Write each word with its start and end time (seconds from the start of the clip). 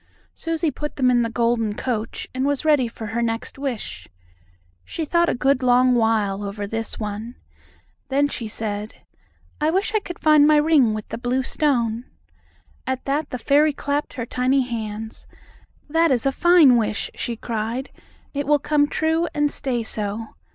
Susie 0.33 0.71
put 0.71 0.95
them 0.95 1.11
in 1.11 1.21
the 1.21 1.29
golden 1.29 1.75
coach, 1.75 2.27
and 2.33 2.43
was 2.43 2.65
ready 2.65 2.87
for 2.87 3.05
her 3.05 3.21
next 3.21 3.59
wish. 3.59 4.07
She 4.83 5.05
thought 5.05 5.29
a 5.29 5.35
good 5.35 5.61
long 5.61 5.93
while 5.93 6.43
over 6.43 6.65
this 6.65 6.97
one. 6.97 7.35
Then 8.07 8.27
she 8.27 8.47
said: 8.47 9.03
"I 9.61 9.69
wish 9.69 9.93
I 9.93 9.99
could 9.99 10.17
find 10.17 10.47
my 10.47 10.55
ring 10.55 10.95
with 10.95 11.07
the 11.09 11.19
blue 11.19 11.43
stone!" 11.43 12.05
At 12.87 13.05
that 13.05 13.29
the 13.29 13.37
fairy 13.37 13.73
clapped 13.73 14.13
her 14.13 14.25
tiny 14.25 14.61
hands. 14.61 15.27
"That 15.87 16.09
is 16.09 16.25
a 16.25 16.31
fine 16.31 16.77
wish!" 16.77 17.11
she 17.13 17.35
cried. 17.35 17.91
"It 18.33 18.47
will 18.47 18.57
come 18.57 18.87
true, 18.87 19.27
and 19.35 19.51
stay 19.51 19.83
so. 19.83 20.29